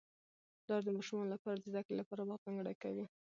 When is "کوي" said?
2.83-3.05